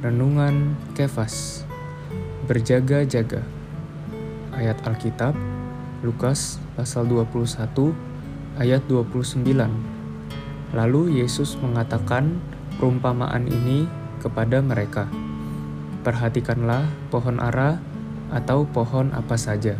Renungan 0.00 0.80
Kefas. 0.96 1.68
Berjaga-jaga. 2.48 3.44
Ayat 4.56 4.80
Alkitab 4.88 5.36
Lukas 6.00 6.56
pasal 6.72 7.04
21 7.04 7.92
ayat 8.56 8.80
29 8.88 9.44
Lalu 10.72 11.20
Yesus 11.20 11.60
mengatakan 11.60 12.40
perumpamaan 12.80 13.44
ini 13.44 13.84
kepada 14.24 14.64
mereka. 14.64 15.04
Perhatikanlah 16.00 16.88
pohon 17.12 17.36
ara 17.36 17.76
atau 18.32 18.64
pohon 18.64 19.12
apa 19.12 19.36
saja. 19.36 19.76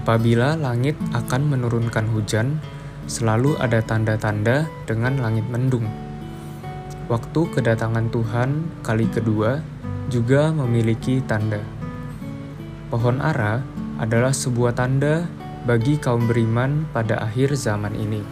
Apabila 0.00 0.56
langit 0.56 0.96
akan 1.12 1.44
menurunkan 1.44 2.08
hujan, 2.08 2.56
selalu 3.04 3.52
ada 3.60 3.84
tanda-tanda 3.84 4.64
dengan 4.88 5.20
langit 5.20 5.44
mendung 5.52 6.11
Waktu 7.10 7.40
kedatangan 7.50 8.14
Tuhan 8.14 8.50
kali 8.86 9.10
kedua 9.10 9.58
juga 10.06 10.54
memiliki 10.54 11.18
tanda. 11.26 11.58
Pohon 12.92 13.18
ara 13.18 13.64
adalah 13.98 14.30
sebuah 14.30 14.78
tanda 14.78 15.26
bagi 15.66 15.98
kaum 15.98 16.30
beriman 16.30 16.86
pada 16.94 17.18
akhir 17.22 17.58
zaman 17.58 17.98
ini. 17.98 18.22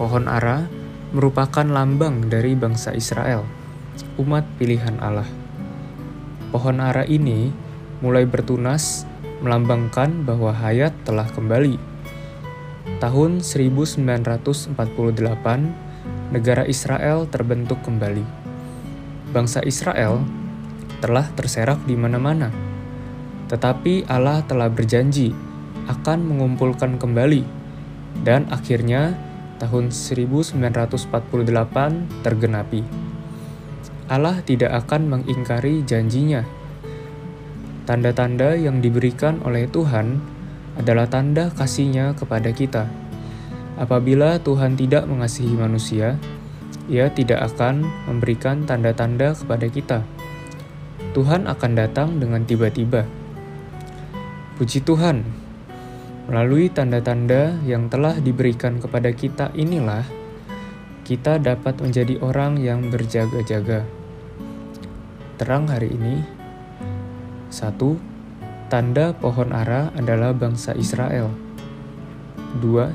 Pohon 0.00 0.24
ara 0.24 0.64
merupakan 1.12 1.68
lambang 1.68 2.32
dari 2.32 2.56
bangsa 2.56 2.96
Israel, 2.96 3.44
umat 4.16 4.48
pilihan 4.56 4.96
Allah. 5.04 5.28
Pohon 6.48 6.80
ara 6.80 7.04
ini 7.04 7.52
mulai 8.00 8.24
bertunas 8.24 9.04
melambangkan 9.44 10.24
bahwa 10.24 10.50
hayat 10.50 10.96
telah 11.04 11.28
kembali. 11.28 11.76
Tahun 13.04 13.44
1948 13.44 14.72
negara 16.30 16.64
Israel 16.64 17.28
terbentuk 17.28 17.82
kembali. 17.84 18.24
Bangsa 19.34 19.60
Israel 19.66 20.22
telah 21.02 21.28
terserak 21.34 21.82
di 21.84 21.98
mana-mana, 21.98 22.48
tetapi 23.50 24.08
Allah 24.08 24.40
telah 24.46 24.70
berjanji 24.72 25.34
akan 25.90 26.24
mengumpulkan 26.24 26.96
kembali, 26.96 27.44
dan 28.24 28.48
akhirnya 28.48 29.18
tahun 29.60 29.92
1948 29.92 31.12
tergenapi. 32.24 32.82
Allah 34.08 34.40
tidak 34.44 34.84
akan 34.84 35.08
mengingkari 35.08 35.84
janjinya. 35.84 36.44
Tanda-tanda 37.84 38.56
yang 38.56 38.80
diberikan 38.80 39.44
oleh 39.44 39.68
Tuhan 39.68 40.20
adalah 40.80 41.08
tanda 41.08 41.52
kasihnya 41.52 42.16
kepada 42.16 42.48
kita 42.52 42.88
Apabila 43.74 44.38
Tuhan 44.38 44.78
tidak 44.78 45.10
mengasihi 45.10 45.54
manusia, 45.58 46.14
Ia 46.86 47.10
tidak 47.10 47.42
akan 47.54 47.82
memberikan 48.06 48.62
tanda-tanda 48.68 49.34
kepada 49.34 49.66
kita. 49.66 49.98
Tuhan 51.16 51.50
akan 51.50 51.72
datang 51.74 52.20
dengan 52.22 52.46
tiba-tiba. 52.46 53.06
Puji 54.54 54.86
Tuhan, 54.86 55.26
melalui 56.30 56.70
tanda-tanda 56.70 57.58
yang 57.66 57.90
telah 57.90 58.16
diberikan 58.22 58.78
kepada 58.78 59.10
kita 59.10 59.50
inilah 59.58 60.06
kita 61.04 61.36
dapat 61.36 61.76
menjadi 61.84 62.16
orang 62.24 62.56
yang 62.56 62.88
berjaga-jaga. 62.88 63.84
Terang 65.36 65.68
hari 65.68 65.92
ini, 65.92 66.24
satu, 67.52 68.00
tanda 68.72 69.12
pohon 69.12 69.52
ara 69.52 69.92
adalah 69.92 70.32
bangsa 70.32 70.72
Israel. 70.72 71.28
Dua, 72.56 72.88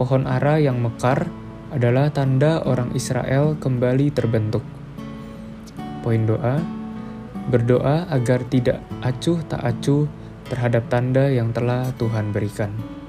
Pohon 0.00 0.24
ara 0.24 0.56
yang 0.56 0.80
mekar 0.80 1.28
adalah 1.72 2.12
tanda 2.12 2.64
orang 2.64 2.92
Israel 2.92 3.56
kembali 3.56 4.12
terbentuk. 4.12 4.64
Poin 6.00 6.24
doa: 6.24 6.60
berdoa 7.48 8.08
agar 8.08 8.44
tidak 8.48 8.80
acuh 9.00 9.40
tak 9.48 9.60
acuh 9.60 10.08
terhadap 10.48 10.88
tanda 10.92 11.32
yang 11.32 11.52
telah 11.52 11.88
Tuhan 11.96 12.30
berikan. 12.30 13.01